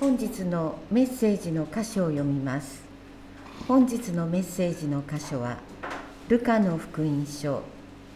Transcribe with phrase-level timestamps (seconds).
[0.00, 2.84] 本日のメッセージの箇所を読みます。
[3.66, 5.58] 本日のメッセージの箇所は
[6.28, 7.64] ルカの福音書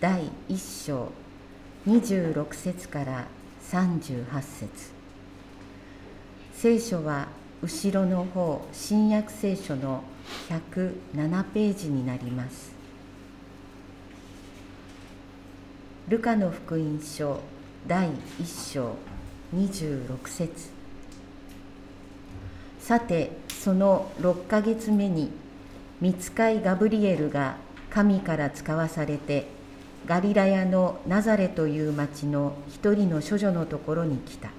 [0.00, 1.08] 第1章
[1.88, 3.26] 26節から
[3.68, 4.68] 38節。
[6.54, 7.26] 聖書は
[7.60, 10.04] 後ろの方新約聖書の
[10.50, 12.70] 107ページになります。
[16.06, 17.40] ルカの福音書
[17.88, 18.94] 第1章
[19.52, 20.81] 26節。
[22.82, 25.30] さてその6ヶ月目に
[26.00, 27.54] 見つかいガブリエルが
[27.90, 29.46] 神から使わされて
[30.04, 34.50] ガリラヤのナザレという町の一人の処女のところに来た。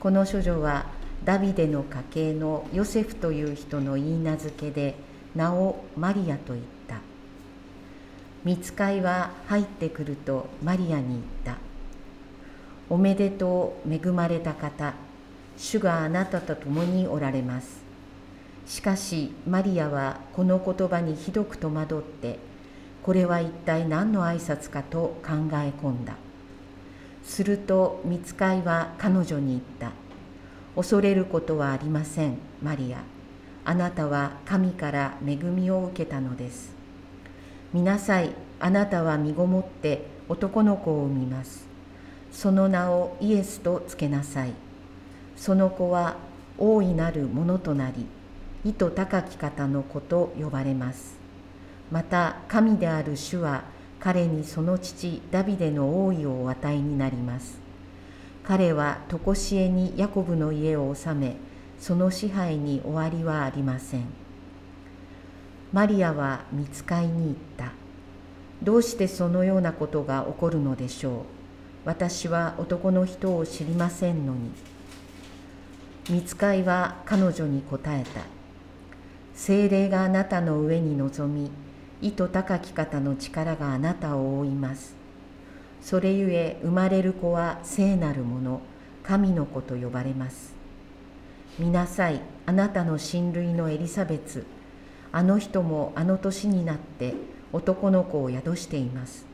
[0.00, 0.84] この処女は
[1.24, 4.94] ダビデの家系のヨセフという人の言い名付けで
[5.34, 6.98] 名をマリアと言った。
[8.44, 11.56] 見つかいは入ってくるとマリアに言った。
[12.90, 15.03] おめでとう恵まれた方。
[15.56, 17.82] 主があなたと共におられます。
[18.66, 22.38] しかしマリアはこの言葉にひどく戸惑って
[23.02, 26.14] これは一体何の挨拶かと考え込んだ。
[27.22, 29.92] すると見つかいは彼女に言った。
[30.76, 33.02] 恐れることはありませんマリア。
[33.66, 36.74] あなたは神から恵みを受けたのです。
[37.72, 41.66] 見なさいあなたは身ごもって男の子を産みます。
[42.32, 44.63] その名をイエスとつけなさい。
[45.36, 46.16] その子は
[46.58, 48.06] 大いなるものとなり
[48.64, 51.18] 意図高き方の子と呼ばれます。
[51.90, 53.64] また神である主は
[54.00, 57.58] 彼にその父ダビデの王位をお与えになります。
[58.42, 61.36] 彼は常しえにヤコブの家を治め
[61.78, 64.04] その支配に終わりはありません。
[65.72, 67.72] マリアは見つかいに行った。
[68.62, 71.14] どうしてそのようなことが起こるのでしょう。
[71.84, 74.50] 私は男の人を知りませんのに。
[76.10, 78.20] 見つかいは彼女に答えた。
[79.34, 81.50] 精霊があなたの上に臨み
[82.02, 84.94] 意図高き方の力があなたを覆います。
[85.80, 88.60] それゆえ生まれる子は聖なるもの
[89.02, 90.52] 神の子と呼ばれます。
[91.58, 94.44] 見なさいあなたの親類のエリザベツ。
[95.10, 97.14] あの人もあの年になって
[97.50, 99.24] 男の子を宿しています。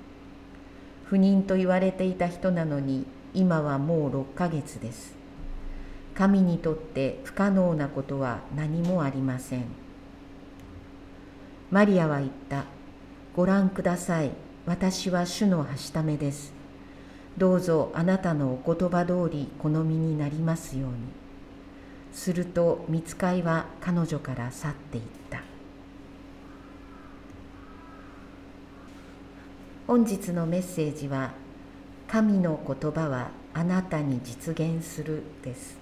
[1.07, 5.20] 不妊と言われていた人なのに今はもう6ヶ月です。
[6.21, 9.65] 神にとって不可能なことは何もありません。
[11.71, 12.67] マリアは言った。
[13.35, 14.33] ご覧ください。
[14.67, 16.53] 私は主のはしためです。
[17.39, 20.97] どうぞあなたのお言葉通り好みになりますように。
[22.13, 25.41] すると見つかいは彼女から去っていった。
[29.87, 31.31] 本日のメッセージは
[32.07, 35.80] 「神の言葉はあなたに実現する」です。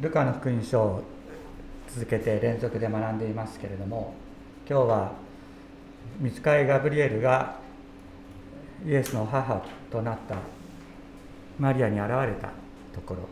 [0.00, 1.02] ルカの福音書を
[1.88, 4.14] 続けて連続で学んでいますけれども
[4.68, 5.12] 今日は
[6.18, 7.56] 見つかいガブリエルが
[8.84, 10.36] イエスの母となった
[11.58, 12.48] マリアに現れた
[12.94, 13.28] ところ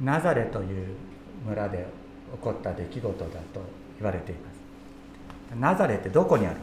[0.00, 0.96] ナザレという
[1.46, 1.86] 村で
[2.32, 3.60] 起こった出来事だと
[3.98, 4.60] 言われています。
[5.58, 6.62] ナザレってどこにあるか。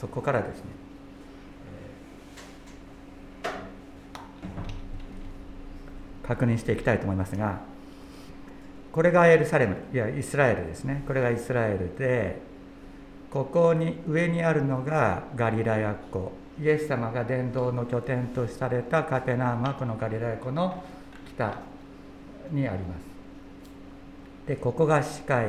[0.00, 0.64] そこからですね
[6.26, 7.60] 確認していきたいと思いますが
[8.94, 11.02] これがエルサレムいやイスラエルですね。
[11.04, 12.40] これがイスラエルで
[13.28, 16.30] ここに上にあるのがガリラヤ湖。
[16.62, 20.84] イエス様が伝道の拠点とされたカペナームはこのガリラヤ湖の
[21.34, 21.58] 北
[22.52, 23.00] にあります。
[24.46, 25.48] でここが視界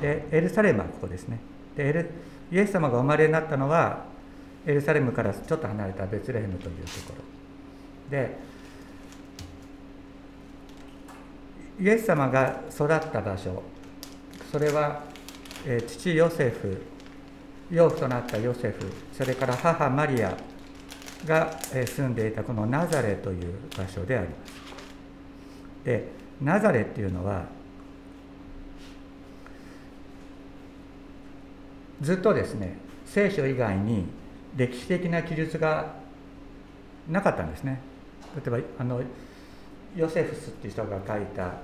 [0.00, 1.38] でエルサレムはここですね。
[1.76, 2.10] でエル
[2.50, 4.04] イエス様がお生まれになったのは
[4.66, 8.10] エルサレムからちょっと離れたベツレヘムというところ。
[8.10, 8.36] で
[11.78, 13.62] イエス様が育った場所
[14.50, 15.02] それは、
[15.66, 16.80] え、父ヨセフ
[17.70, 20.36] 養父となったヨセフそれから母マリア
[21.26, 24.52] が、え、住んでいたこのナザレという場所であります。
[25.84, 26.08] で
[26.40, 27.44] ナザレっていうのは
[32.00, 32.76] ずっとですね
[33.06, 34.04] 聖書以外に
[34.56, 35.94] 歴史的な記述が
[37.08, 37.80] なかったんですね。
[38.34, 39.02] 例えばあの
[39.94, 41.54] ヨセフスっていう人が書いた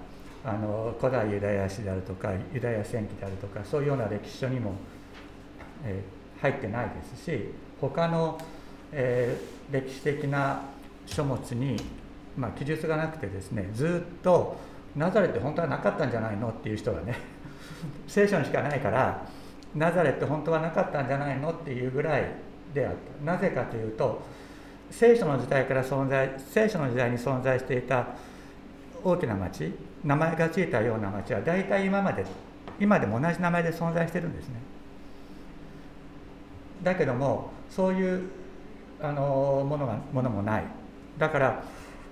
[0.45, 4.75] あの古代ユダヤ史であるとかユダヤ戦記であるとかそういうような歴史書にも、
[5.85, 7.49] えー、入ってないですし
[7.81, 8.39] 他の、
[8.91, 10.63] えー、歴史的な
[11.07, 11.77] 書物に、
[12.37, 14.57] まあ、記述がなくてですねずっと
[14.97, 17.17] ナザレって本当はなかったんじゃないのっていう人がね
[18.09, 19.27] 聖書にしかないから
[19.75, 22.25] ナザレって本当はなかったんじゃないのっていうぐらい
[22.75, 22.93] であっ
[23.25, 23.33] た。
[23.33, 24.23] なぜかというと
[24.91, 28.09] 聖書の時代から存在聖書の時代に存在していた
[29.05, 29.73] 大きな町
[30.05, 32.25] 名前が付いたような町は大体今まで
[32.81, 34.55] 今でも同じ名前で存在してるんですね。
[36.83, 38.29] だけどもそういう
[39.01, 40.65] あのものがものもない。
[41.19, 41.63] だから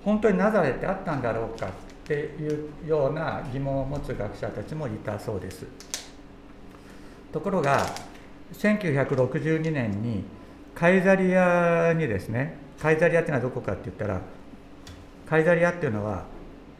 [0.03, 1.69] 本当にナザレってあったんだろうかっ
[2.05, 5.65] ていうような疑問を持つ学者たちもいたそうです。
[7.31, 7.85] ところが
[8.53, 10.23] 1962年に
[10.75, 14.21] カイザリアにですねカイザリアっていうのはどこかって言ったら
[15.29, 16.25] カイザリアっていうのは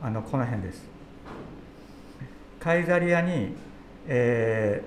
[0.02, 0.84] あのこの辺です。
[2.60, 3.54] カイザリアに、
[4.08, 4.84] え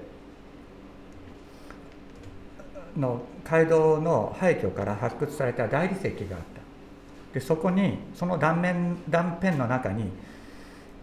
[2.96, 6.54] ー、の街道の廃墟から発掘された大理石があった。
[7.32, 10.10] でそこにその断面断片の中に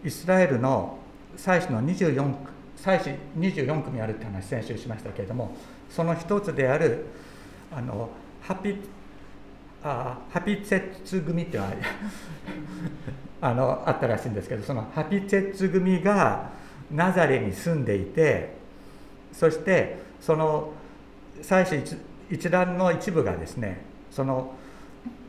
[0.04, 0.98] イスラエルの
[1.38, 2.34] 祭司の24
[2.78, 5.56] 祭司24組あるって話先週しましたけれども
[5.90, 7.06] その一つである
[7.72, 8.10] あの
[8.42, 8.76] ハピ
[9.84, 11.74] あハピツェツ組っていうのは
[13.42, 16.52] あのあったらしいんですけどそのハピツェッツ組が
[16.92, 18.54] ナザレに住んでいて
[19.34, 20.72] そしてその
[21.42, 21.98] 祭司
[22.30, 24.54] 一覧の一部がですねその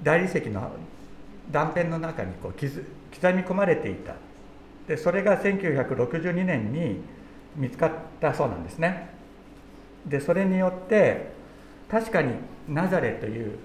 [0.02, 0.72] 大理石の
[1.50, 4.14] 断片の中にこう刻み込まれていた。
[4.86, 7.00] でそれが1962年に
[7.56, 9.10] 見つかったそうなんですね。
[10.06, 11.32] でそれによって
[11.88, 12.34] 確かに
[12.68, 13.58] ナザレという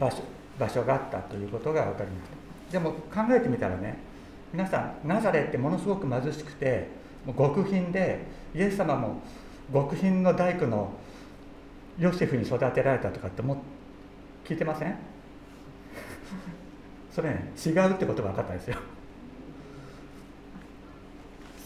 [0.00, 0.22] 場所
[0.58, 2.41] 場所があったということが分かりました。
[2.72, 3.96] でも考えてみたらね
[4.52, 6.88] 皆さんナザレってものすごく貧しくて
[7.26, 8.24] もう極貧で
[8.54, 9.20] イエス様も
[9.72, 10.92] 極貧の大工の
[11.98, 13.62] ヨセフに育てられたとかっても
[14.44, 14.96] 聞いてません？
[17.12, 18.78] それね違うってことが分かったんですよ。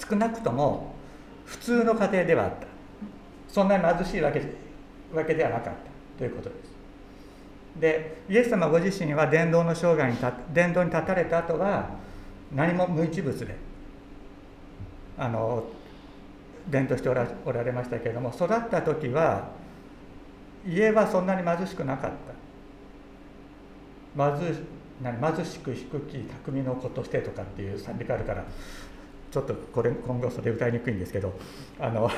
[0.09, 0.95] 少なくとも
[1.45, 2.67] 普通の家庭ではあった。
[3.49, 4.41] そんなに貧しいわけ
[5.15, 6.76] わけではなかったということです。
[7.81, 10.17] でイエス様ご自身は伝道の生涯に
[10.53, 11.91] 伝道に立たれた後は
[12.55, 13.57] 何も無一物で
[15.19, 15.65] あの
[16.69, 19.51] 伝道しておらおられましたけれども育った時は
[20.67, 22.37] 家はそんなに貧しくなかった。
[24.17, 24.41] 貧
[25.37, 28.45] 貧しく低き匠の子としてとかっていう賛美歌あるから
[29.31, 31.35] ちょっとこれ今後それ歌いにくいんですけど
[31.79, 32.11] あの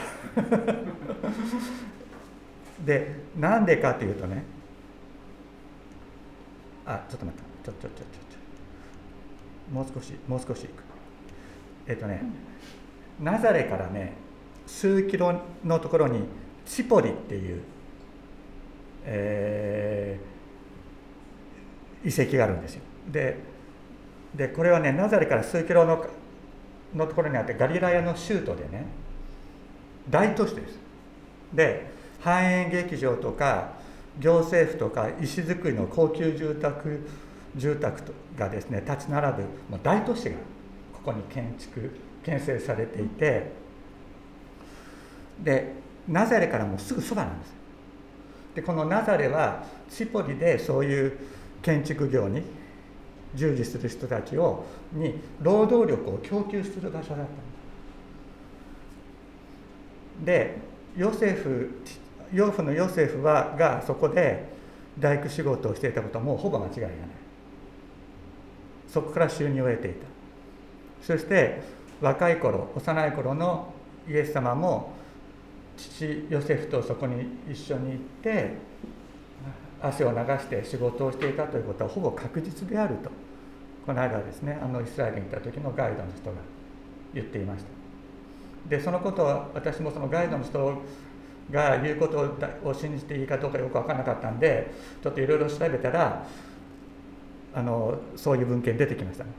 [2.86, 4.44] でなんでかというとね
[6.90, 9.74] あちょっと待ったちょちょちょちょちょ。
[9.74, 10.82] もう少しもう少しいく。
[11.86, 12.22] えっとね、
[13.20, 14.14] ナザレからね
[14.66, 16.24] 数キロのところに
[16.64, 17.62] チポリっていう、
[19.04, 22.82] えー、遺跡があるんですよ。
[23.10, 23.36] で
[24.34, 26.06] でこれはねナザレから数キロの
[26.94, 28.86] のところにあってガリラヤの州都でね
[30.08, 30.78] 大都市です。
[31.52, 33.77] で繁栄劇場とか
[34.20, 37.00] 行政府とか石造りの高級住宅
[37.56, 39.48] 住宅がですね立ち並ぶ
[39.82, 40.36] 大都市が
[40.92, 41.90] ここに建築
[42.24, 43.52] 建設されていて
[45.42, 45.72] で
[46.08, 47.52] ナザレからもうすぐそばなんです。
[48.54, 51.18] でこのナザレはチポリでそういう
[51.62, 52.42] 建築業に
[53.34, 57.22] 従事する人たちをに労働力を供給する場所だった
[60.22, 60.56] んで
[60.96, 61.82] ヨセフ
[62.32, 64.44] 養父のヨセフはがそこで
[64.98, 66.96] 大工仕事をしていたことはもうほぼ間違いがない。
[68.88, 70.06] そこから収入を得ていた。
[71.02, 71.62] そして
[72.00, 73.72] 若い頃幼い頃の
[74.08, 74.92] イエス様も
[75.76, 78.54] 父ヨセフとそこに一緒に行って
[79.80, 83.10] 汗を流して仕事をしていたということはほぼ確実であると。
[83.86, 86.36] この間ですねあのイスラエルに行った時のガイドの人が
[87.14, 87.70] 言っていました。
[88.68, 90.82] でそのことは私もそのガイドの人
[91.50, 94.70] が言うことを信じていいかどうかよく分からなかったんで
[95.02, 96.26] ちょっといろいろ調べたら
[97.54, 99.30] あのそういう文献出てきましたね。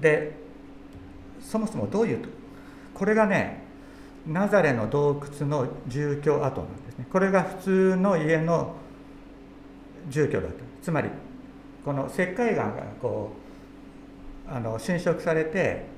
[0.00, 0.32] で
[1.40, 2.28] そもそもどういうと
[2.94, 3.62] これがね
[4.26, 7.06] ナザレの洞窟の住居跡なんですね。
[7.12, 8.74] これが普通の家の
[10.08, 11.10] 住居だったつまり
[11.84, 13.32] この石灰岩がこ
[14.48, 15.91] うあの侵食されて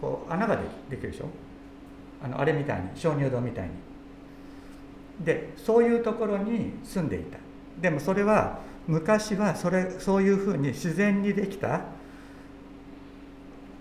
[0.00, 0.56] こう穴が
[0.88, 1.26] できるでしょ？
[2.22, 3.70] あのあれみたいに鍾乳洞みたいに。
[5.24, 7.38] でそういうところに住んでいた。
[7.80, 11.82] でもそれは昔はそれそういうふうに自然にできた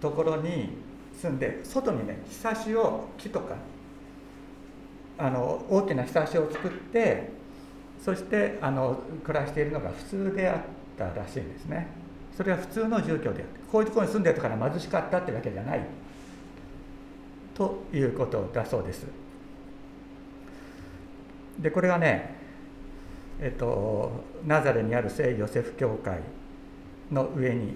[0.02, 0.78] ところに
[1.22, 3.56] 住んで外にねひさしを木とか
[5.18, 7.32] あの大きなひさしを作って
[8.04, 10.60] そしてあの暮らしているのが普通であっ
[10.98, 11.88] たらしいんですね。
[12.38, 15.82] それは普通の住居であってこういうところに住んでたから貧しかったってわけじゃない。
[17.60, 19.06] ということだそうです。
[21.60, 22.36] でこれがね
[23.42, 26.20] えっとナザレにある聖ヨセフ教会
[27.12, 27.76] の上に、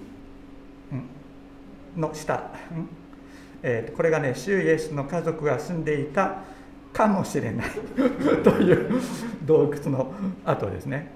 [1.96, 2.88] うん、の下、うん？
[3.62, 6.38] えー、これがね主イエスの家族が住んでいた
[6.94, 7.70] かもしれない。
[8.42, 9.02] という
[9.44, 10.14] 洞窟の
[10.46, 11.12] 跡ですね。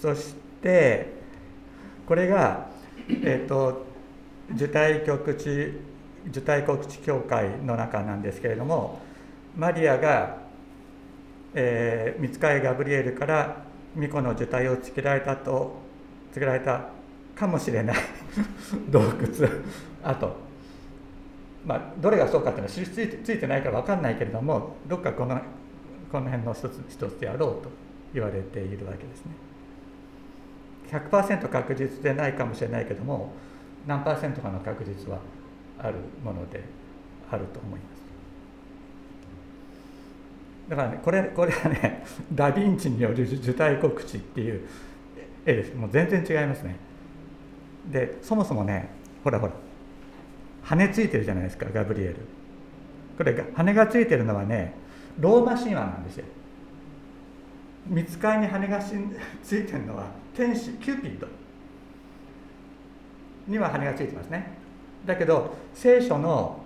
[0.00, 1.14] そして
[2.06, 2.68] これが、
[3.08, 3.86] えーと、
[4.54, 5.87] 受胎局地
[6.28, 9.00] 受胎告知教会の中なんですけれども
[9.56, 10.38] マリアが、
[11.54, 15.76] えー、見つかいガブリエルから巫女の受胎をつけられたと
[16.32, 16.90] つけられた
[17.34, 17.96] かもしれない
[18.90, 19.48] 洞窟
[20.02, 20.48] 跡
[21.64, 25.38] まあ、どれがそうかっていうのは印ついてついてないから分かんないけれどもどっかこの
[26.10, 27.68] この辺の一つ一つであろうと
[28.14, 29.32] 言われているわけですね。
[30.90, 33.32] 100%確実でないかもしれないけども
[33.86, 35.18] 何パーセントかの確実は
[35.80, 35.94] ある
[36.24, 36.62] もので
[37.30, 37.98] あると思います。
[40.70, 44.60] だからねこれこれはね ダ・ヴィンチによる受胎告知っていう
[45.46, 46.76] 絵ですもう全然違いますね。
[47.90, 48.88] でそもそもね
[49.24, 49.52] ほらほら
[50.62, 52.16] 羽ついてるじゃないですかガブリエル
[53.16, 54.74] これ羽がついてるのはね
[55.18, 56.24] ローマ神話なんですよ
[57.86, 58.92] 御使いに羽がつ
[59.56, 60.06] いてるのは
[60.36, 61.26] 天使キューピッド
[63.46, 64.57] には羽がついてますね
[65.08, 66.60] だけど聖書の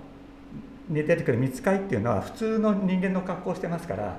[0.88, 4.16] に出てくる御使いっていうのは普通の人間の格好をしてますから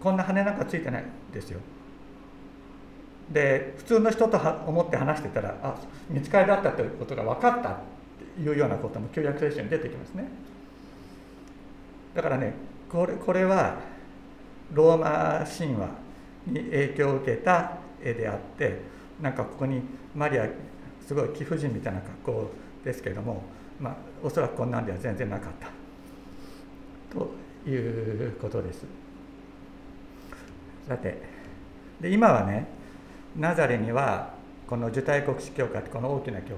[0.00, 1.58] こんな羽なんかついてないですよ。
[3.32, 5.74] で普通の人と思って話してたらあ
[6.08, 7.78] 見つかりだったということが分かったっ
[8.36, 10.28] ていうようなことも旧約聖書に出てきますね。
[12.14, 12.54] だからね
[12.88, 13.80] これこれは
[14.72, 15.88] ローマ神話
[16.46, 18.80] に影響を受けた絵であって
[19.20, 19.82] なんかここに
[20.14, 20.46] マリア
[21.06, 22.50] すごい貴婦人みたいな格好
[22.84, 23.42] ですけれども、
[23.80, 25.68] まあ、おそらくこんなんでは全然なかった
[27.16, 27.30] と
[27.68, 28.84] いうことです
[30.88, 31.22] さて
[32.00, 32.66] で今はね
[33.36, 34.34] ナザレには
[34.66, 36.56] この受胎国史教会この大きな教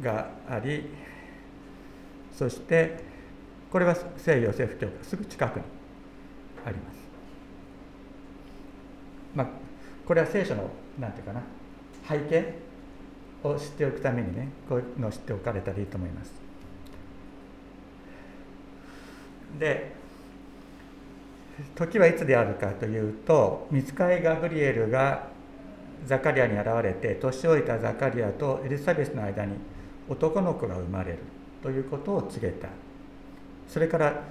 [0.00, 0.88] 会があり
[2.32, 2.98] そして
[3.70, 5.62] これは聖ヨセフ教会すぐ近くに
[6.64, 6.94] あります。
[9.34, 9.46] まあ、
[10.06, 11.42] これは聖書の何て言うかな
[12.08, 12.63] 背景
[13.44, 16.32] を知っておくためにねこういうのを知っておかれたらいいと思います。
[19.58, 19.92] で
[21.76, 25.28] 時はいつであるかというと見つかいガブリエルが
[26.06, 29.54] ザカリアに現れて年老いたザカリアとエリザベスの間に
[30.08, 31.18] 男の子が生まれる
[31.62, 32.68] ということを告げた
[33.68, 34.22] それから、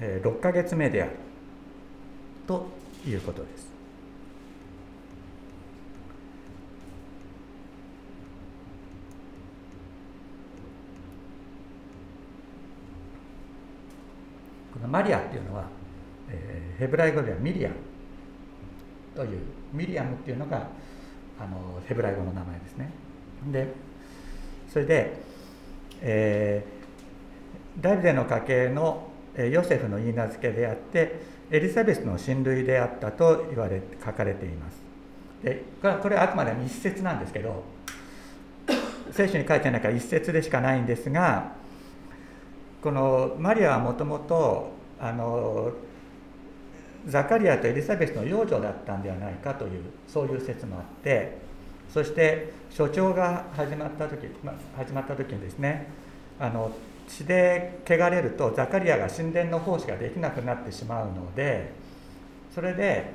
[0.00, 1.12] え、6ヶ月目である
[2.46, 2.66] と
[3.06, 3.70] いうことです
[14.88, 15.64] マリアっていうのは、
[16.28, 17.74] えー、ヘブライ語ではミリアム
[19.14, 19.40] という
[19.72, 20.68] ミリアムっていうのが
[21.38, 22.90] あのヘブライ語の名前ですね。
[23.50, 23.66] で
[24.72, 25.12] それで、
[26.00, 31.20] えー、ダビデの家系のヨセフの言い名付けであって
[31.50, 34.80] エリザベスの親類であったと言われ書かれています。
[35.42, 37.64] でこれはあくまでも一節なんですけど
[39.10, 41.52] 聖書に書いてないから一節でしかないんですが
[42.82, 45.72] このマリアはもともとあの
[47.06, 51.38] ザカリアとエリザベスの養女だったんではないかというそういう説もあって
[51.92, 55.88] そして所長が始まった時、ま始まった時にですね
[56.40, 56.72] あの
[57.06, 61.72] 血で汚れるとザカリアが神殿の奉仕ができなくなってしまうので
[62.54, 63.10] それで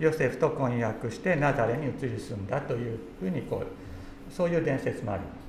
[0.00, 5.42] ヨセフと婚約してナザレに移り住んだというふうにこうそういう伝説もあります。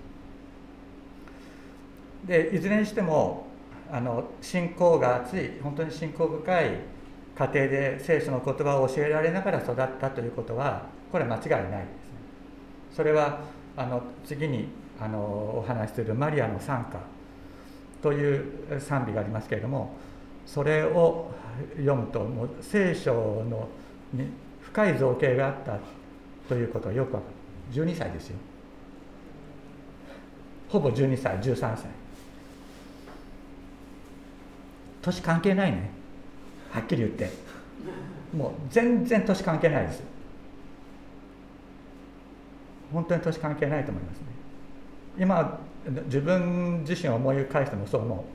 [2.28, 3.43] でいずれにしても
[3.94, 11.86] あの信仰が厚い本当に信仰深い家庭で聖書の言葉を教えられながら育ったということはこれは間違いない
[12.92, 13.42] それは
[13.78, 14.70] あの次に
[15.00, 17.02] あのお話しするマリアの賛歌
[18.02, 19.96] という賛美がありますけれども
[20.48, 21.30] それを
[21.76, 23.70] 読むともう聖書の
[24.12, 24.26] に
[24.60, 25.78] 深い造形があった
[26.50, 27.28] ということはよく分か
[27.76, 27.84] る。
[27.86, 28.38] 12歳ですよ。
[30.68, 32.03] ほぼ12歳13歳。
[35.04, 35.92] 年関係ないね。
[36.72, 37.30] はっきり言って。
[38.36, 40.02] もう全然年関係ないです。
[42.92, 44.26] 本当に年関係ないと思いますね。
[45.20, 45.60] 今
[46.06, 48.26] 自分自身を思い返してもそう思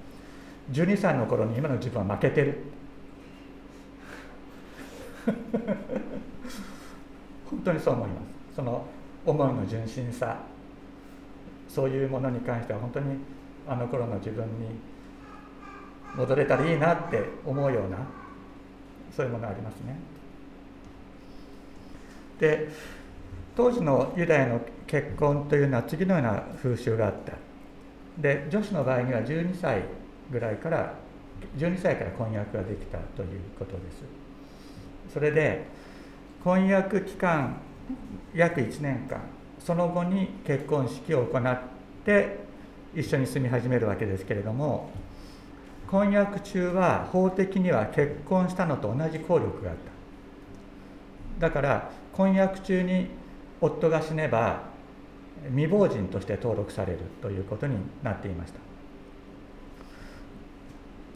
[0.71, 0.73] う。
[0.73, 2.59] 12歳の頃に今の自分は負けてる。
[7.51, 8.21] 本当にそう思いま
[8.51, 8.57] す。
[8.57, 8.85] その
[9.25, 10.37] 思いの純真さ。
[11.69, 13.19] そういうものに関しては本当に
[13.67, 14.51] あの頃の自分に
[16.17, 17.99] 戻れたらいいなって思うような
[19.15, 19.97] そういうものがありますね。
[22.39, 22.69] で
[23.57, 27.33] 当時のユダヤの結婚というのは次のような風習があった。
[28.17, 29.83] で女子の場合には12歳
[30.31, 30.95] ぐらいから
[31.57, 34.05] 12歳から婚約ができたということです。
[35.13, 35.65] それで
[36.43, 37.57] 婚約期間
[38.35, 39.21] 約1年間
[39.59, 41.61] その後に結婚式を行っ
[42.05, 42.39] て
[42.95, 44.91] 一緒に住み始めるわけですけれども
[45.91, 49.77] 婚約中は法的には結婚したのと同じ効力があっ
[51.39, 51.49] た。
[51.49, 53.09] だから婚約中に
[53.61, 54.63] 夫が死ねば
[55.47, 58.59] 未亡人として登録されるということになっていました。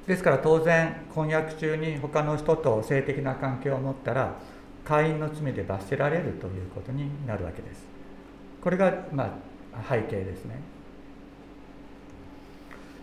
[0.06, 4.36] ですから当然婚約中に他の人と性的な関係を持ったら
[4.84, 7.84] 会員の罪で罰せられるということになるわけです。
[8.62, 9.38] これがま
[9.74, 10.60] あ背景ですね。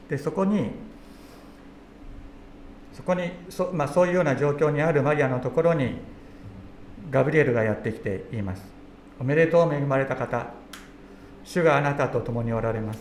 [0.09, 0.71] でそこに
[3.00, 6.00] そこにそ,、まあ、そういうような状況にあるマリアのところに
[7.10, 8.62] ガブリエルがやってきて言います。
[9.22, 10.48] おめでとう恵まれた方。
[11.46, 13.00] 主があなたと共におられます。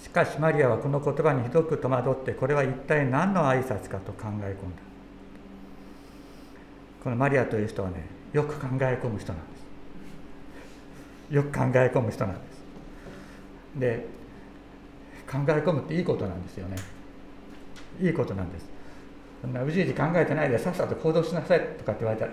[0.00, 4.54] しかしマリアはこの言葉にひどく戸惑ってこれは一体何の挨拶かと考え込んだ。
[7.02, 9.58] このマリアという人はねよく考え込む人なんで
[11.28, 11.34] す。
[11.34, 12.60] よく考え込む人なんです。
[13.80, 14.06] で
[15.28, 16.99] 考え込むっていいことなんですよね。
[18.00, 18.68] いいことなんです。
[19.40, 22.32] そんなうじうじ考えてないでさっさと行動しなさいとかって言われたら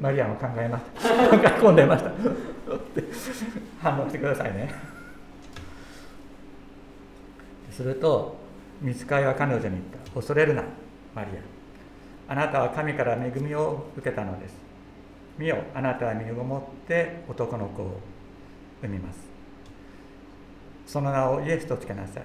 [0.00, 2.12] マリアも考えました考え込んでました。
[3.82, 4.94] 反応してくださいね。
[7.70, 8.36] すると
[8.80, 10.12] 見つかいは彼女に言った。
[10.12, 10.62] 恐れるな
[11.14, 11.28] マリ
[12.28, 12.32] ア。
[12.32, 14.54] あなたは神から恵みを受けたのです。
[15.36, 18.00] 見よあなたは身ごもって男の子を
[18.82, 19.18] 産みます。
[20.86, 22.22] その名をイエスとつけなさい。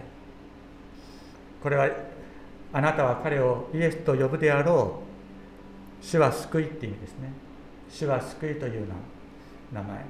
[1.61, 1.89] これは
[2.71, 6.05] あなたは彼をイエスと呼ぶであろう。
[6.05, 7.31] 主は救いって意味ですね。
[7.89, 8.87] 主は救いという
[9.73, 10.05] 名前。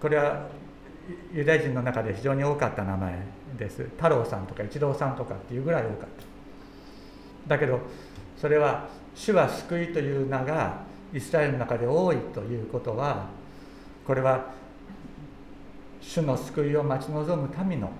[0.00, 0.48] これは
[1.32, 3.22] ユダヤ人の中で非常に多かった名前
[3.56, 3.84] です。
[3.96, 6.06] 太郎さんとか一郎さんとかっていうぐらい多かった。
[7.54, 7.80] だけど
[8.36, 13.26] それは主は救いという名がイスラエルの中で多いということは
[14.06, 14.52] これは
[16.00, 17.90] 主の救いを待ち望む民の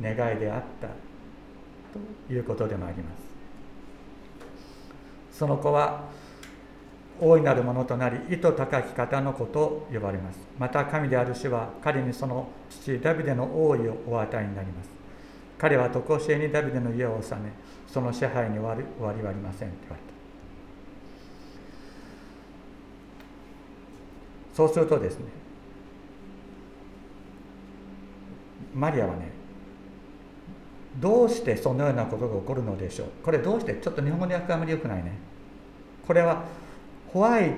[0.00, 0.88] 願いであった
[2.28, 3.27] ということでもあります。
[5.38, 6.00] その子は
[7.20, 10.38] 大いなるものとなり意図高き方の子と呼ばれます。
[10.58, 14.90] また神である主は彼にその父ダビデの王位をお与えになります。
[15.56, 17.52] 彼は常しえにダビデの家を治め
[17.86, 20.08] その支配に終わり終わりはありませんと言われた。
[24.56, 25.26] そうするとですね
[28.74, 29.37] マリアはね
[31.00, 33.08] どうしてそのようなことが起こるのでしょう？
[33.22, 33.74] これどうして？
[33.74, 35.12] ちょっと日本語の訳あまり良くないね。
[36.06, 36.44] これは
[37.12, 37.52] 怖い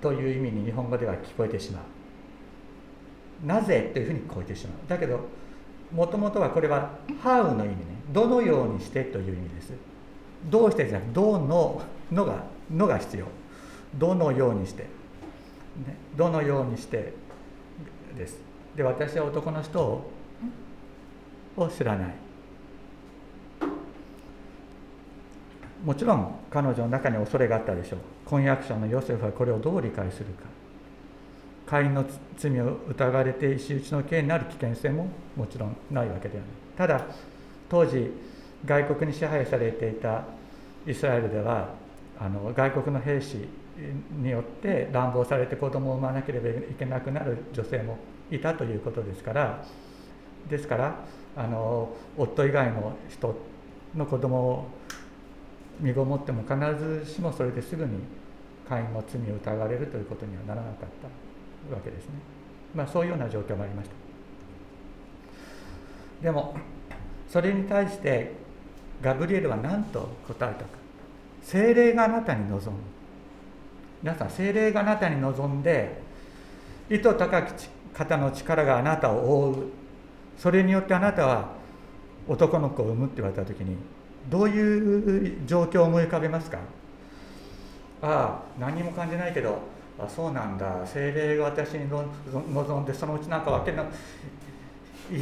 [0.00, 3.46] という意味に日本語では聞こえてしまう。
[3.46, 4.88] なぜというふうに聞こえてしまう。
[4.88, 5.20] だけど
[5.92, 6.90] もともとはこれは
[7.22, 7.84] 「ハウ」の意味ね。
[8.12, 9.72] どのようにしてという意味です。
[10.50, 13.26] どうしてじゃなくてどののがのが必要。
[13.96, 14.88] どのようにして、ね、
[16.16, 17.14] どのようにして
[18.16, 18.38] です。
[18.76, 20.10] で私は男の人を
[21.56, 22.14] を知らない
[25.84, 27.98] もちろん彼女の中に恐れがあったでしょう。
[28.24, 30.44] 婚約者のヨセフはこれをどう理解するか。
[31.66, 32.04] 会員の
[32.36, 36.52] 罪を疑われて石打ちの刑になる危険性ももちろんないわけではない。
[36.76, 37.06] ただ
[37.68, 38.12] 当時
[38.64, 40.24] 外国に支配されていた
[40.86, 41.68] イスラエルでは
[42.18, 43.48] あの外国の兵士
[44.22, 47.98] によって乱暴されて子供を産まなければいけなくなる女性も
[48.30, 49.64] いたということですから
[50.48, 50.94] ですから
[51.36, 53.34] あの夫以外の人
[53.94, 54.68] の子供を
[55.80, 57.98] 身ごもっても必ずしもそれですぐに
[58.68, 60.88] 会員の罪を疑われるということにはならなかっ
[61.68, 62.14] たわけですね。
[62.74, 63.94] まあ、そういうような状況もありました。
[66.22, 66.56] でも
[67.28, 68.32] それに対して
[69.02, 70.66] ガブリエルは何と答えたか
[71.42, 72.82] 精霊があなたに望む
[74.02, 76.00] 皆さん精霊があなたに望んで
[76.88, 79.66] 意図高き方の力があなたを覆う
[80.38, 81.52] それによってあなたは
[82.28, 83.76] 男の子を産むって言われた時に
[84.30, 86.58] どういう状況を思い浮かべますか？
[88.02, 89.58] ああ何も感じないけど
[89.98, 90.86] あそうなんだ。
[90.86, 93.86] 精霊が私に望んでそのうちなんかわけない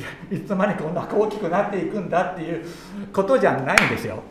[0.01, 2.65] やいつの間にかこんな大きくなっていくんだっていう
[3.13, 4.23] ことじゃないんですよ。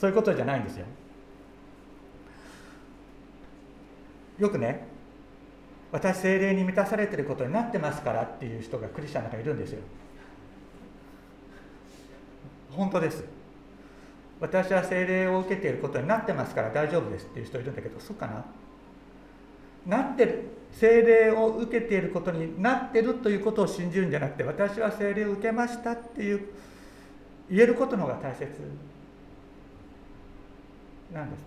[0.00, 0.86] そういうことじゃないんですよ。
[4.38, 4.86] よくね
[5.92, 9.80] 私精霊に満たされてることになってますからっていう人がクリスチャンの中にいるんですよ。
[12.70, 13.24] 本当です。
[14.40, 18.44] 私は精霊を受けていることになってますから大丈夫ですっていう人いるんだけどそうかな？
[19.86, 26.48] なってる精霊を受けていることになってるということを信じるんじゃなくて私は精霊を受けましたっていう
[27.48, 28.46] 言えることの方が大切
[31.14, 31.40] なんです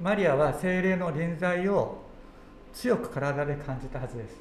[0.00, 2.02] マリアは精霊の臨在を
[2.72, 4.36] 強く体で感じたはずです。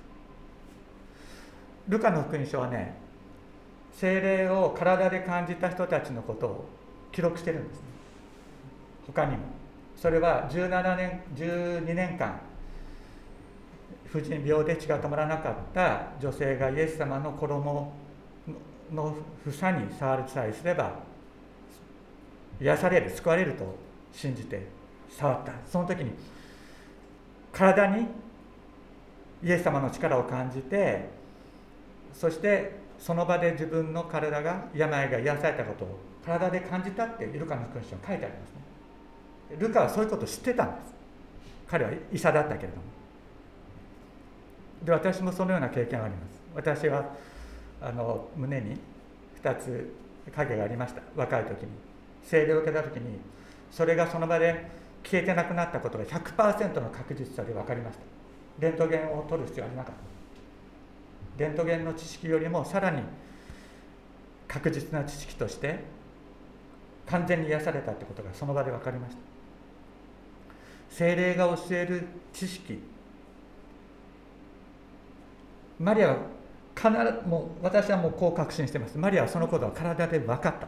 [1.88, 2.95] ルカの福音書はね
[3.93, 6.69] 精霊を体で感じた人たちのことを
[7.12, 7.84] 記録してるんですね。
[9.08, 9.39] 他にも。
[9.95, 12.39] それは17年12年間
[14.06, 17.93] 婦人病で血が止まらなかった女性がイエス様の衣
[18.91, 20.93] の房に触るさえすれば
[22.62, 23.75] 癒される救われると
[24.13, 24.67] 信じて
[25.10, 25.52] 触った。
[25.69, 26.12] その時に
[27.52, 28.08] 体に
[29.43, 31.10] イエス様の力を感じて
[32.13, 39.57] そしてその場で自分の体が病が癒されたことを体で感じたってルカの福音書に書いてありますね。
[39.57, 40.93] ルカはそういうことを知ってたんです。
[41.67, 42.83] 彼は医者だったけれども。
[44.83, 46.41] で私もそのような経験があります。
[46.53, 47.05] 私は
[47.81, 48.77] あの胸に
[49.41, 49.95] 2つ
[50.35, 51.01] 影がありました。
[51.15, 51.69] 若い時に。
[52.23, 53.17] 精霊を受けた時に
[53.71, 54.67] それがその場で
[55.03, 58.03] 消えてなくなったことが100%の確実さで分かりました。
[58.59, 60.18] レントゲンを取る必要はなかった。
[61.39, 63.02] レントゲンの知識よりもさらに
[64.47, 65.80] 確実な知識として
[67.06, 69.21] 完全に癒されたってことがその場で分かりました。
[70.89, 72.80] 精霊が教える知識
[75.80, 76.17] マリアは
[76.75, 78.97] 必ずもう私はもうこう確信してます。
[78.97, 80.67] マリアはそのことは体で分かった。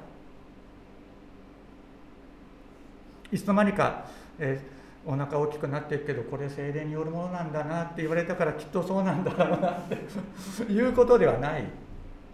[3.31, 4.05] いつの間にか、
[4.39, 4.59] え、
[5.05, 11.63] お腹大きくなっていくけどこれ精霊によるものなんだなって言われたからきっとそうなんだろうなっていうことではない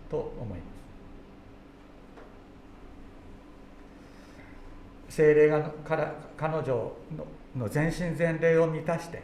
[0.10, 0.66] と思いま
[5.10, 6.94] す精霊がから彼女の
[7.56, 9.24] の全身全霊を満たして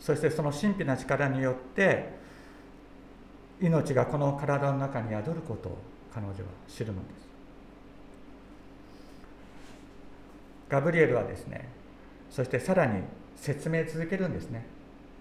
[0.00, 2.18] そしてその神秘な力によって
[3.60, 5.78] 命がこの体の中に宿ることを
[6.12, 7.20] 彼女は知るのです。
[10.70, 11.68] ガブリエルはですね
[12.30, 13.02] そしてさらに
[13.36, 14.64] 説明続けるんですね。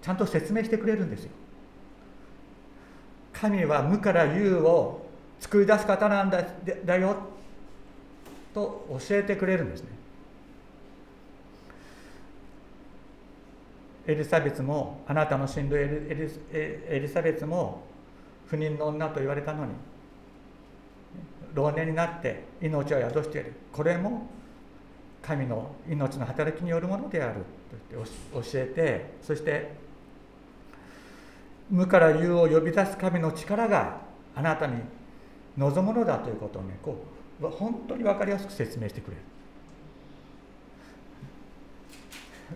[0.02, 1.32] ちゃんと説明してくれるんですよ。
[3.34, 5.06] 神は無から有を
[5.39, 6.43] 作り出す方なんだ
[6.86, 7.15] だよ
[8.54, 9.89] と教えてくれるんですね。
[14.08, 17.84] エリザベスもあなたの親類エリザベスも
[18.48, 19.72] 不妊の女と言われたのに
[21.54, 23.54] 老年になって命を宿している。
[23.72, 24.28] これも
[25.21, 27.41] 神の命の働きによるものである
[27.91, 29.71] と教えてそして
[31.69, 33.97] 無から有を呼び出す神の力が
[34.36, 34.82] あなたに
[35.58, 37.03] 望むのだということをねこ
[37.41, 39.21] う本当に分かりやすく説明してくれる。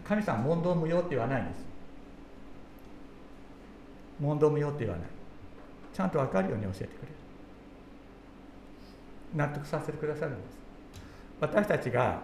[0.03, 1.65] 神さん問答無用って言わないんです。
[4.19, 5.07] 問答無用って言わない。
[5.93, 7.13] ちゃんと分かるように教えてくれる。
[9.35, 10.57] 納得させてくださるんです。
[11.39, 12.21] 私たちが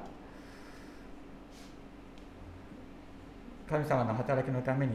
[3.70, 4.94] 神様の働きのために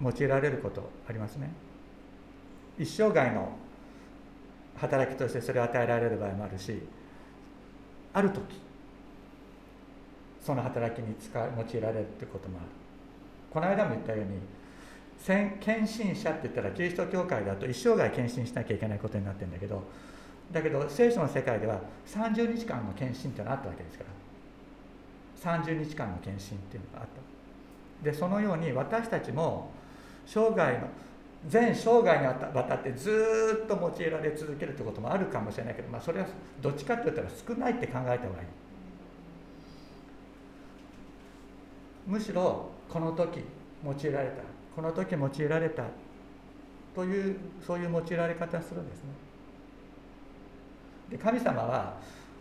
[0.00, 1.50] 用いられることありますね。
[2.78, 3.52] 一生涯の
[4.76, 6.82] 働きとしてそれを与えられる場合もあるし
[8.12, 8.60] ある時
[10.40, 12.66] その働きに使う用いられるってこともある。
[13.50, 14.40] この間も言ったように
[15.60, 19.82] 献身者って言ったらキリスト教会だと一生涯献身しなきゃいけないことになってるんだけど
[20.52, 24.10] だけど聖書の世界では30日間の献身っていうのがあったわけですから。
[25.36, 27.35] 30日間の献身っていうのがあった。
[28.02, 29.70] でそのように私たちも
[30.26, 30.88] 生涯の
[31.48, 36.26] 全生涯にわたってずっと用いられ続けるということもあるかもしれないけど、まあ、それは
[36.60, 38.18] どっちかって言ったら少ないって考えた方がいい。
[42.06, 43.40] むしろこの時
[43.84, 44.42] 用いられた
[44.74, 45.84] この時用いられた
[46.94, 49.10] というそういう用いられ方するんですね。
[51.10, 51.98] で神様は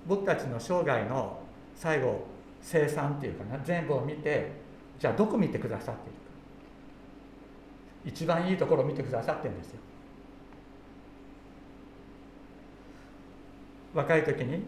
[0.08, 1.40] 僕たちの生涯の
[1.76, 2.26] 最後
[2.62, 4.52] 生産っていうかな全部を見て
[5.00, 6.26] じゃあどこ見てくださっているか。
[8.06, 9.80] 一番いいところを見てくださってるんですよ。
[13.94, 14.64] 若い時に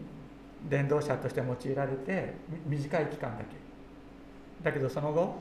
[0.68, 2.34] 伝道者として用いられて
[2.66, 3.56] 短い期間だけ。
[4.62, 5.36] だけどその後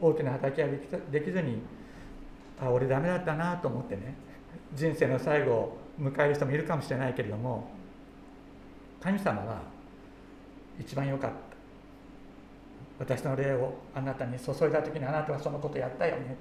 [0.00, 0.64] 大きな働き
[1.10, 1.58] できずに
[2.60, 4.14] あ俺ダメだったなと思ってね
[4.74, 7.68] 人生の最後を迎える人もいるかもしれないけれども
[9.00, 9.62] 神様は
[10.80, 11.51] 一番良かった。
[13.02, 16.36] 私の霊をあなたに注いだ時にあなたはそのことやったよね。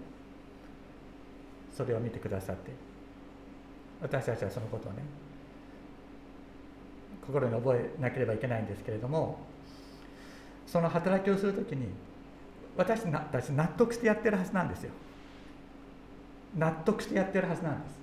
[1.76, 2.72] それを見てくださって。
[4.00, 5.00] 私たちはそのことをね
[7.26, 9.40] 心に覚えなければいけないんですけれども
[10.68, 11.88] その働きをする時に
[12.76, 14.92] 私たち納得してやってるはずなんですよ。
[16.56, 18.00] 納得してやってるはずなんです。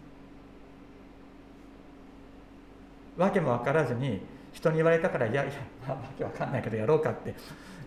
[3.17, 4.21] 訳も分からずに
[4.53, 5.53] 人に言われたからいやいや、
[5.87, 7.35] まあ、わけわかんないけどやろうかって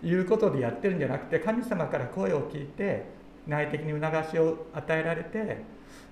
[0.02, 3.04] いうことでやってるんじゃなくて神様から声を聞いて
[3.46, 5.58] 内的に促しを与えられて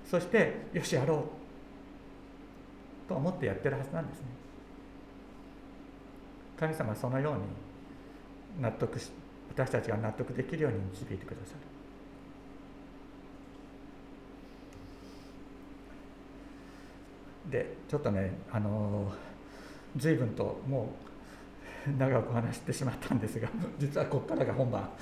[0.05, 4.25] そしてよしやろうと思ってやってるはずなんですね。
[6.57, 9.11] 神様はそのように納得し
[9.49, 11.59] 私たちが納得できるように導いてくださる。
[17.51, 19.11] でちょっとねあの
[19.97, 21.10] 随分ともう
[21.97, 23.47] 長く話してしまったんですが
[23.79, 24.89] 実はここからが本番。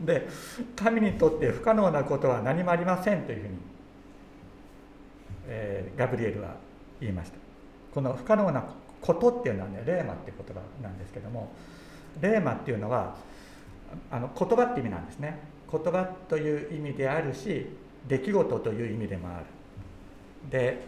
[0.00, 0.28] で
[0.76, 3.54] 神にとって不可能なことは何もありませんというふうに、
[5.48, 6.54] えー、ガブリエルは
[7.00, 7.38] 言いました。
[7.92, 8.64] この不可能な
[9.00, 11.52] ことっていうのはねレーマっていう言葉なんですけども
[12.20, 13.16] レーマっていうのは
[14.10, 15.38] あの言葉って意味なんですね。
[15.70, 17.66] 言葉という意味であるし
[18.06, 19.46] 出来事という意味でもある。
[20.50, 20.78] で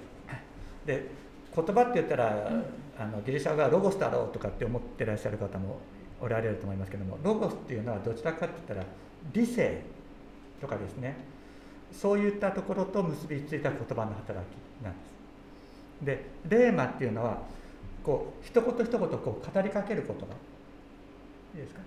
[0.87, 1.07] で
[1.55, 2.51] 言葉って言ったら、
[2.99, 5.79] あのギリシャ語はロゴスだろうとかって思ってらっしゃる方も
[6.21, 8.85] おられると思いますけどもロゴスっていうのはどちらかって言ったら
[9.33, 9.83] 理性
[10.61, 11.17] とかですね。
[11.93, 16.05] そういったところと結びついた言葉の働きなんです。
[16.05, 17.43] でレーマっていうのは
[18.03, 20.25] こう一言一言こう語りかける言葉。
[21.55, 21.81] いいですか？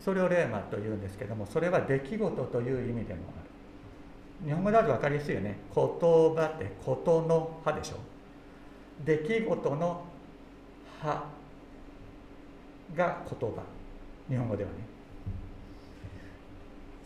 [0.00, 4.46] それをレーマというんですけどもそれは出来事という意味でもある。
[4.46, 5.58] 日本語だと分かりやすいよね。
[5.74, 7.96] 言葉ってことの葉でしょ。
[9.04, 10.04] 出来事の
[11.00, 11.24] 葉
[12.94, 13.62] が言葉。
[14.28, 14.76] 日本語ではね。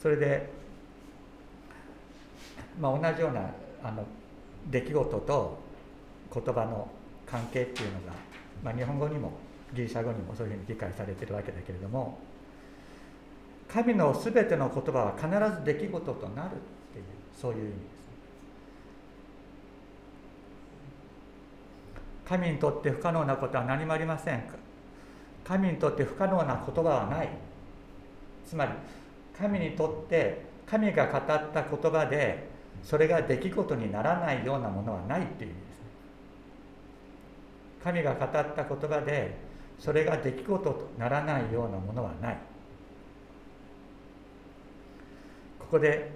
[0.00, 0.50] それで、
[2.78, 3.50] まあ、同じような
[3.82, 4.04] あの
[4.70, 5.58] 出来事と
[6.32, 6.88] 言葉の
[7.26, 8.12] 関係っていうのが、
[8.62, 9.32] まあ、日本語にも
[9.74, 12.18] ギリシャ語にもそういうふうに理解されてるわけだけれども
[13.68, 16.50] 神のすべての言葉は必ず出来事となるっ
[16.92, 17.96] ていうそういう意味です
[22.28, 24.54] 神にとって不可能なことは何もありませんか？
[25.44, 27.28] 神にとって不可能な言葉はない。
[28.44, 28.72] つまり
[29.38, 32.48] 神にとって神が語った言葉で
[32.82, 35.76] それが出来事にならないようなものはないっていう意味です
[37.84, 39.36] 神が語った言葉で
[39.78, 42.38] それが出来事とならないようなものはない。
[45.58, 46.10] ここで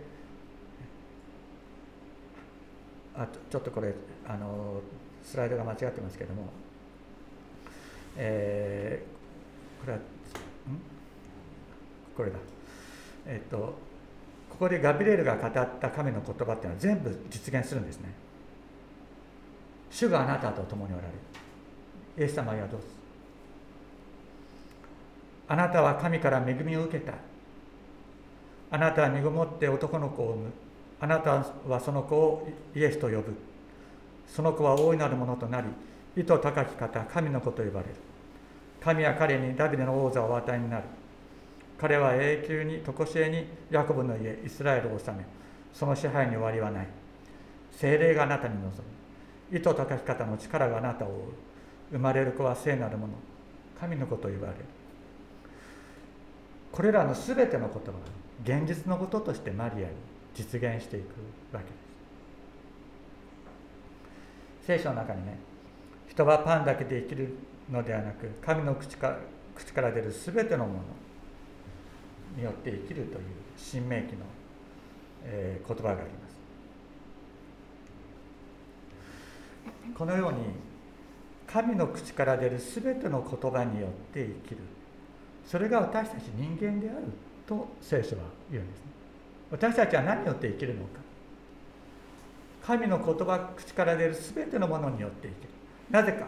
[3.17, 3.95] あちょっとこれ
[4.27, 4.81] あの
[5.25, 6.51] スライドが間違ってますけども、
[8.17, 10.03] えー、これはん？
[12.17, 12.39] これだ。
[13.27, 13.79] えっ、と
[14.49, 18.13] ここでガビレールが語った神の言葉っていうのは全部実現するんですね。
[19.91, 21.15] 主があなたと共におられる。
[22.19, 22.87] イエス様はどうす
[25.49, 27.15] あなたは神から恵みを受けた。
[28.73, 30.53] あなたは身ごもって男の子を産む。
[31.01, 33.35] あなたはその子をイエスと呼ぶ。
[34.35, 35.67] その子は大いなるものとなり
[36.17, 37.95] 意図高き方神の子と呼ばれる。
[38.81, 40.85] 神は彼にダビデの王座をお与えになる。
[41.79, 45.25] 彼は永久に常しえにヤコブの家イスラエルを治め
[45.73, 46.87] その支配に終わりはない。
[47.73, 49.57] 精霊があなたに臨む。
[49.57, 51.17] 意図高き方の力があなたを覆う。
[51.93, 53.15] 生まれる子は聖なるもの。
[53.79, 54.59] 神の子と言われる。
[56.71, 57.99] これらの全てのことは
[58.45, 59.95] 現実のこととしてマリアに
[60.35, 61.07] 実現していく
[61.55, 61.67] わけ。
[61.67, 61.80] です
[64.71, 65.37] 聖書の中にね
[66.09, 67.35] 人はパンだけで生きる
[67.73, 69.19] のではなく神の口から
[69.57, 70.81] 口から出る全てのもの
[72.37, 73.25] によって生きるという
[73.57, 74.21] 新明記の、
[75.25, 76.37] えー、言葉があります。
[79.93, 80.39] このように
[81.47, 84.59] 神の口から出る全ての言葉によって生きる。
[85.45, 87.07] それが私たち人間である
[87.47, 88.85] と聖書は言うんですね。
[89.51, 91.10] 私たちは何によって生きるのか。
[92.71, 95.49] 神の言葉口から出る全てのものによって生きる。
[95.91, 96.27] なぜか。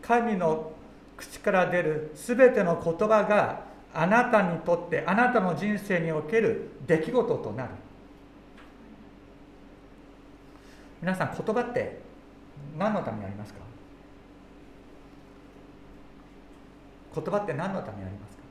[0.00, 0.72] 神の
[1.14, 7.70] 口から出る全ての言葉があなたにとってあなたの人生における出来事となる。
[11.02, 12.00] 皆さん言葉って
[12.78, 13.60] 何のためにありますか？
[17.14, 18.42] 言葉って何のためにありますか？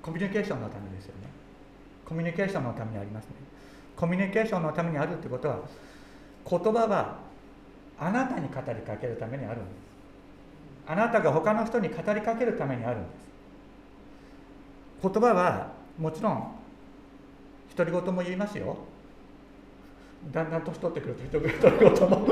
[0.00, 1.28] コミュニケーションのためですよね。
[2.06, 3.32] コミュニケーションのためにありますね。
[3.96, 5.58] コミュニケーションのためにあるってことは
[6.48, 7.18] 言葉は
[7.98, 9.74] あなたに語りかけるためにあるんです。
[10.86, 13.20] あなたが他の人に語りかけるためにあるんです。
[15.02, 16.52] 言葉はもちろん
[17.76, 18.76] 独り言も言いますよ。
[20.32, 22.26] だんだん年取ってくると独り言も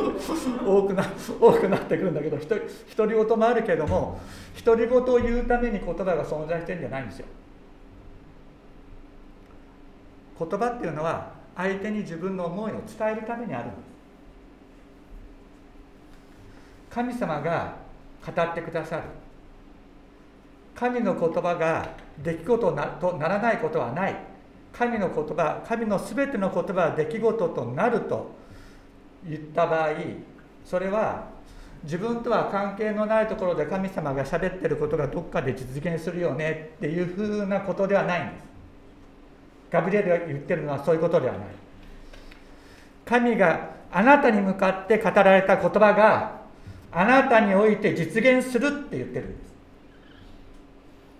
[0.67, 1.05] 多くな
[1.41, 4.21] 多くなってくるんだけど独り言もあるけども
[4.63, 7.27] 独り言を言うために言葉が存在してるんじゃないんですよ。
[10.39, 13.79] 言葉っていうのは相手に自分の思いを伝えるためにあるんです。
[16.95, 17.77] 神様が
[18.25, 19.03] 語ってくださる。
[20.75, 21.91] 神の言葉が
[22.23, 24.17] 出来事とならないことはない。
[24.73, 28.31] 神の言葉神の全ての言葉は出来事となると
[29.27, 29.89] 言った場合
[30.65, 31.27] それは
[31.83, 38.48] 自分とは関係のないところで神様が喋ってることがどっかで実現するよねっていうふうなことではないんです。
[39.71, 41.43] ガブリエルが言ってるのはそういうことではない。
[43.05, 46.39] 神があなたに向かって語られた言葉が
[46.93, 49.49] あなたにおいて実現するって言ってるんです。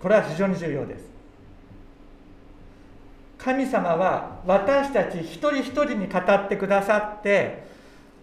[0.01, 1.09] これは非常に重要です。
[3.37, 7.63] 神様は私たち一人一人に語ってくださって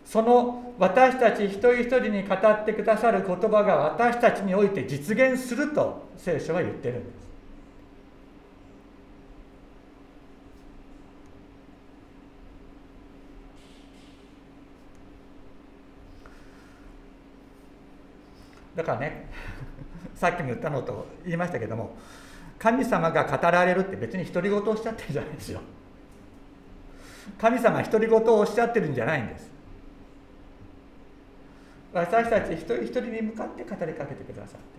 [0.04, 7.25] その私たち一人一人に語ってくださる言葉が私たちにおいて実現すると聖書は言ってるんです。
[18.76, 19.26] だからね
[20.14, 21.96] さっきも言ったのと言いましたけども
[22.58, 25.60] 神様が語られるって別に独り言をおっしゃってるじゃないですよ。
[27.38, 29.50] 神様独り言をおっしゃってるんじゃないんです。
[31.92, 34.76] 私たち一人一人に向かって語りかけてくださって。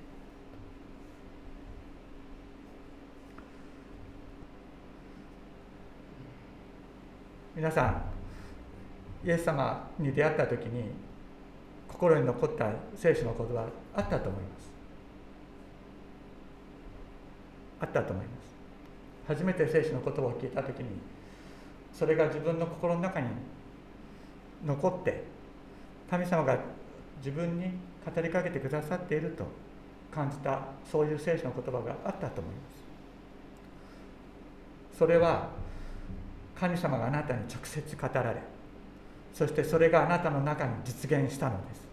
[7.56, 7.86] 皆さ
[9.24, 10.92] んイエス様に出会った時に
[11.88, 13.66] 心に残った聖書の言葉
[13.98, 14.72] あったと思います。
[17.82, 18.48] あったと思います。
[19.28, 20.86] 初めて聖書の言葉を聞いた時に
[21.94, 23.28] それが自分の心の中に
[24.66, 25.24] 残って
[26.10, 26.58] 神様が
[27.18, 27.72] 自分に
[28.06, 29.46] 語りかけてくださっていると
[30.14, 32.62] 感じたそういう聖書の言葉があったと思いま
[34.94, 34.98] す。
[35.00, 35.50] それは
[36.56, 38.42] 神様があなたに直接語られ
[39.34, 41.87] そしてそれがあなたの中に実現したのです。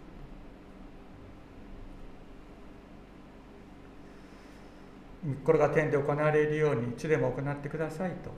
[5.45, 8.31] これが天で行われるように地でも行ってくださいと。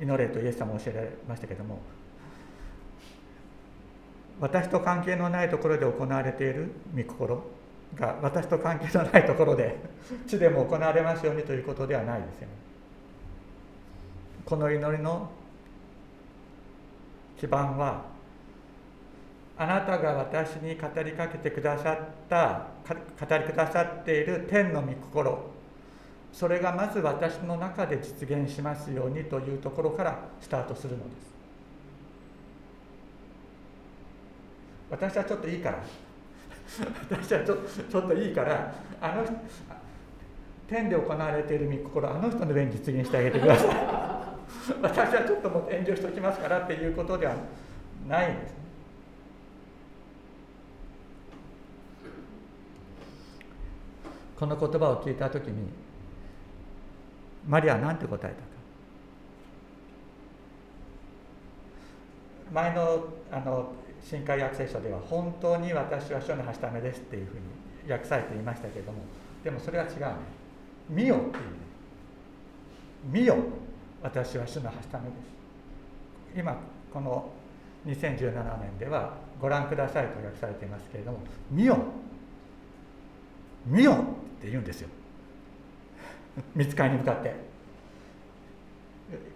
[0.00, 1.78] 祈れとイエス様教えられましたけども。
[4.40, 7.42] 私と関係のないところで行われている御心
[7.94, 9.78] が私と関係のないところで
[10.26, 12.54] 地でも行われますようにということではないですよね。
[14.44, 15.30] この祈りの
[17.38, 18.15] 基盤は
[19.58, 25.56] あなたが私に語りかけてくださった語りくださっている天の御心。
[26.32, 31.34] それがまず私の中で実現しますようにというところからスタートするのです。
[34.90, 35.78] 私はちょっといいから。
[37.10, 37.56] 私はちょ
[37.90, 39.24] ちょっといいからあの
[40.68, 43.76] 天で行われている御心あの人の上に実現してあげてください。
[44.82, 47.34] 私はちょっともう遠慮しておきますからっていうことでは
[48.06, 48.50] ないんです。
[48.52, 48.65] ね
[54.38, 55.70] この言葉を聞いた時に
[57.48, 58.56] マリアは何て答えたか？
[62.52, 63.72] 前のあの
[64.02, 67.34] 新海訳聖書では「本当に私は主のはしためです」っていうふう
[67.86, 68.98] に訳されていましたけれども
[69.42, 70.06] でもそれは違うね
[70.88, 71.40] 「見よ」っていうね
[73.10, 73.36] 「見よ
[74.02, 75.18] 私は主のはしためです」
[76.38, 76.56] 今
[76.92, 77.30] この
[77.86, 81.18] 2017年では「ご覧ください」と訳されていますけれども
[81.50, 81.78] 「見よ。
[83.66, 83.96] 見よ。
[84.38, 84.88] って言うんですよ。
[86.54, 87.34] 見つかりに向かって。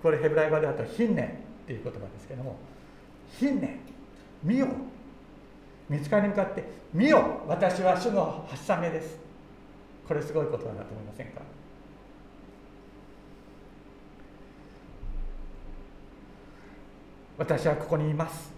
[0.02, 1.22] これヘブライ語であと「ヒンネ」
[1.64, 2.56] っていう言葉ですけども
[3.38, 3.78] 「ヒンネ
[4.42, 4.66] 見よ。
[5.88, 7.42] 見つかりに向かって「見よ。
[7.46, 9.18] 私は主の発射目です」
[10.08, 11.42] これすごい言葉だと思いませんか？
[17.38, 18.52] 私はここにいます。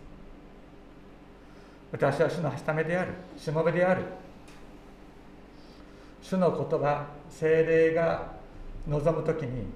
[1.92, 3.12] 私は主のはしためである。
[3.36, 4.02] しもべである。
[6.22, 8.32] 主の言葉精霊が
[8.88, 9.66] 望む時に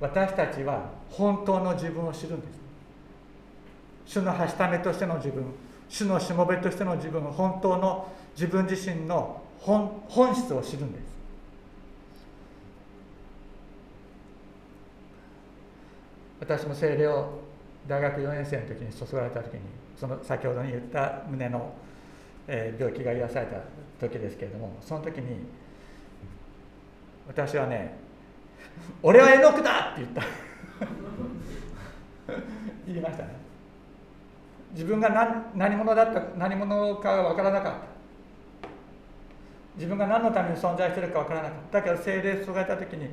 [0.00, 2.64] 私たちは本当の自分を知るんです。
[4.06, 5.44] 主のはしためとしての自分
[5.88, 11.14] 主のしもべとしての自分本当の自分自身の本本質を知るんです。
[16.40, 17.40] 私も精霊を
[17.88, 19.60] 大学4年生の時に注がれた時に
[19.96, 21.72] その先ほどに言った胸の、
[22.46, 23.56] 病気が癒された
[24.06, 25.46] 時ですけれどもその時に
[27.26, 27.96] 私はね
[29.02, 30.22] 「俺は絵の具だ!」って言った
[32.86, 33.30] 言いましたね
[34.72, 37.78] 自分が何何者だった何者か分からなかった
[39.76, 43.08] 自分が何のために存在してるか分からなかっただけど精霊注がれた時に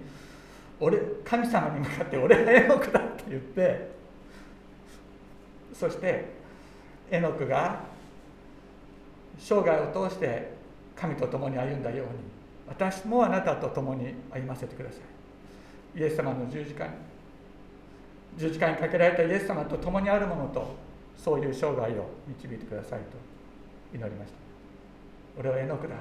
[0.80, 3.92] 俺神様に向かって「俺は絵の具だ!」って言って
[5.74, 6.26] そして
[7.10, 7.80] 絵の具が
[9.38, 10.52] 生涯を通して
[10.96, 12.31] 神と共に歩んだように
[12.72, 14.96] 私もあなたと共に歩ませてくださ
[15.96, 16.00] い。
[16.00, 16.92] イエス様の十字架に
[18.38, 20.74] 十字架にかけられたイエス様と共にあるものと
[21.18, 23.18] そういう生涯を導いてくださいと
[23.94, 24.38] 祈りました。
[25.38, 25.96] 俺は絵の具だ。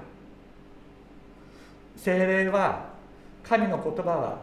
[1.96, 2.90] 精霊は
[3.42, 4.38] 神の言葉は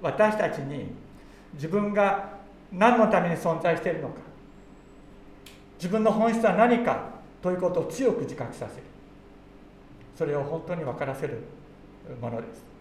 [0.00, 0.92] 私たちに
[1.54, 2.30] 自分が
[2.70, 4.14] 何のために存在しているのか
[5.78, 7.08] 自分の本質は何か
[7.42, 8.93] ということを強く自覚させる。
[10.16, 11.40] それを本当に分からせる
[12.20, 12.74] ものです。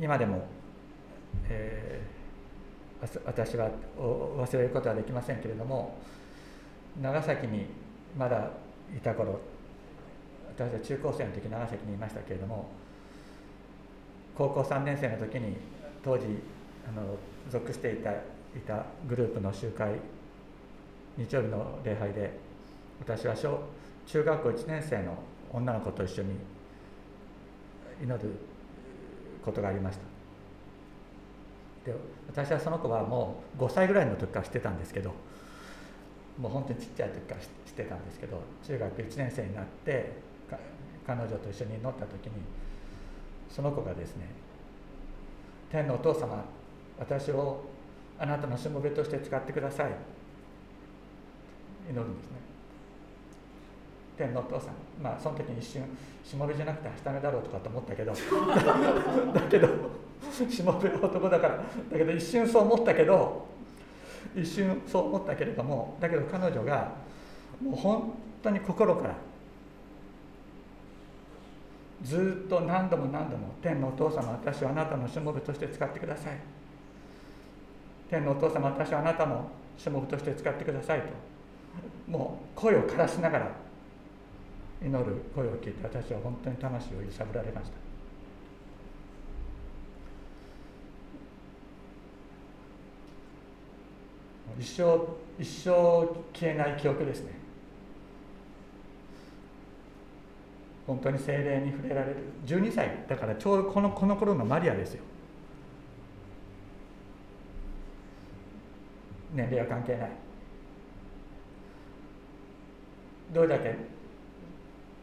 [0.00, 0.44] 今でも、
[1.48, 5.96] えー、私は忘れることはできませんけれども
[7.00, 7.66] 長崎に
[8.18, 8.50] まだ
[8.96, 9.40] いた頃
[10.56, 12.68] 私は中高生の時長崎にいましたけれども
[14.36, 15.56] 高校3年生の時に
[16.04, 16.24] 当時
[16.88, 17.16] あの
[17.50, 18.16] 属していたい
[18.66, 19.92] たグループの集会
[21.16, 22.43] 日曜日の礼拝で
[23.00, 23.60] 私は小
[24.06, 25.18] 中学校1年生の
[25.52, 26.36] 女の子と一緒に
[28.02, 28.30] 祈る
[29.44, 30.04] ことがありました。
[31.90, 31.94] で
[32.28, 35.12] 私はその子はもう5歳ぐらいの時から知ってたんですけど
[36.38, 40.12] もう本当にちっちゃい時から知ってたんですけど中学1年生になって
[41.06, 42.32] 彼女と一緒に祈った時に
[43.50, 44.28] その子がですね
[45.70, 46.42] 「天のお父様
[46.98, 47.64] 私を
[48.18, 49.92] あなたのしもべとして使ってください」
[51.90, 52.53] 祈るんですね。
[54.16, 55.82] 天のお父さんまあその時に一瞬
[56.24, 58.12] しもべじゃなくてはしためだろうとかと思ったけど
[59.34, 59.68] だけど
[60.32, 61.62] しもべは男だからだ
[61.98, 63.46] けど一瞬そう思ったけど
[64.34, 66.92] 一瞬そう思ったけれどもだけど彼女が
[67.62, 69.14] もう本当に心から
[72.02, 76.36] ずっと何度も何度も「天のお父様私はあなたのしもべとして使ってください」
[78.10, 81.06] 「天のお父様私はあなたのしもべとして使ってください」と
[82.10, 83.63] もう声を枯らしながら
[84.84, 87.76] 祈る声を聞いて私は本当に魂を揺さぶられました。
[94.60, 94.82] 一生
[95.38, 95.70] 一生
[96.32, 97.32] 消えない記憶ですね。
[100.86, 102.16] 本当に精霊に触れられる。
[102.44, 105.02] 12歳だからちょうどこのこの頃のマリアですよ。
[109.32, 110.10] 年齢は関係ない。
[113.32, 113.93] どれだけ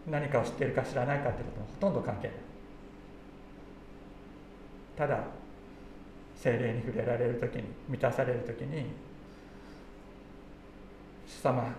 [0.07, 2.37] 何かを知っているか知らないかってこともほとんど関係ない。
[4.97, 5.23] ただ
[6.35, 8.85] 精霊に触れられる時に満たされる時に
[11.27, 11.73] 「主様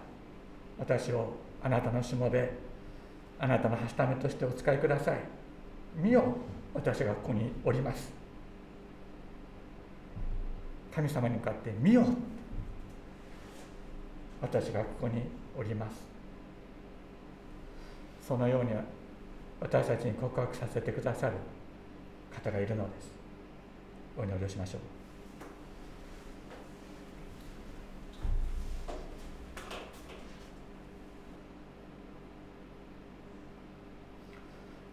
[0.78, 2.50] 私をあなたのしもべ
[3.38, 5.18] あなたのはしためとしてお使いください。
[5.96, 6.22] 見よ
[6.74, 8.12] 私がここにおります」
[10.94, 12.04] 神様に向かって「見よ
[14.40, 15.22] 私がここに
[15.56, 16.06] おります」
[18.26, 18.70] そのように
[19.60, 21.34] 私たちに告白させてくださる
[22.32, 23.12] 方がいるのです。
[24.16, 24.80] お祈りをしましょう。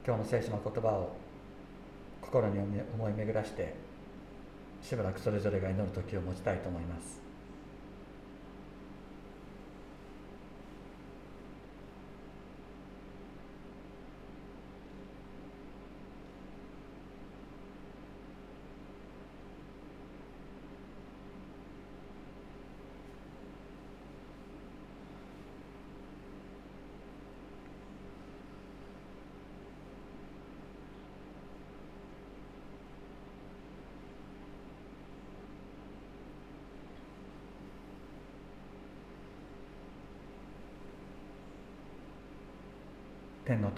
[0.06, 1.16] 今日の聖書の言葉を
[2.22, 2.58] 心に
[2.96, 3.76] 思い巡らして
[4.82, 7.29] しばらくそれぞれが祈る時を持ちたいと思います。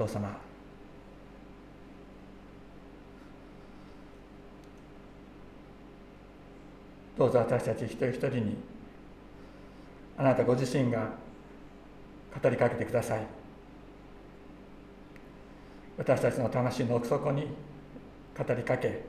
[0.02, 0.30] 父様。
[7.18, 8.58] どうぞ私たち一人一人に
[10.18, 11.10] あなたご自身が
[12.42, 13.28] 語りかけてください。
[15.98, 17.48] 私たちの魂の奥底に
[18.36, 19.04] 語りかけ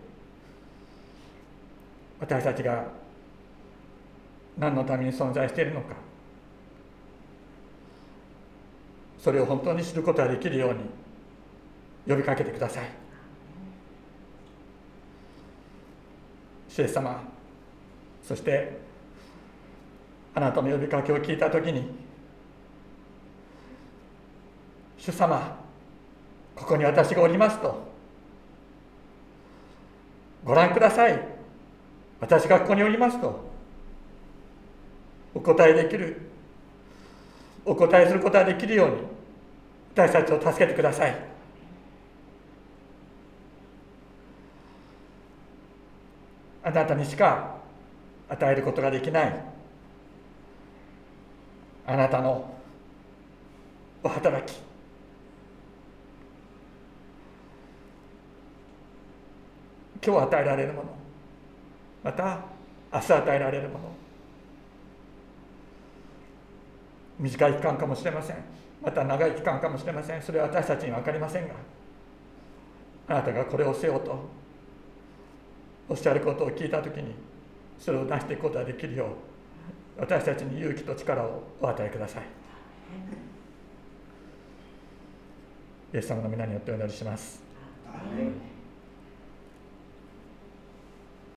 [2.21, 2.85] 私たちが
[4.59, 6.12] 何のために存在しているのか。
[9.23, 10.81] それを本当に知ることができるように
[12.09, 12.89] 呼びかけてください。
[16.69, 17.23] 主様
[18.25, 18.79] そして
[20.35, 21.85] あなたの呼びかけを聞いたときに
[24.99, 25.57] 主様
[26.57, 27.93] ここに私がおりますと
[30.45, 31.29] ご覧ください。
[32.19, 33.53] 私がここにおりますと
[35.33, 36.23] お答えできる
[37.65, 39.12] お答えすることができるように
[39.95, 41.15] 私たちを助けてください。
[46.65, 47.57] あなたにしか
[48.29, 49.41] 与えることができない。
[51.87, 52.55] あなたの
[54.03, 54.59] お働き。
[60.05, 60.89] 今日与えられるもの。
[62.03, 62.41] また
[62.93, 63.93] 明日与えられるもの。
[67.21, 68.52] 短い期間かもしれません。
[68.83, 70.23] また長い期間かもしれません。
[70.23, 71.55] それは私たちに分かりませんが
[73.09, 74.29] あなたがこれをせよと
[75.89, 77.15] おっしゃることを聞いた時に
[77.79, 79.09] それを出していくことができるよう
[80.01, 82.23] 私たちに勇気と力をお与えください。
[85.95, 87.43] イエス様の皆によってお祈りします。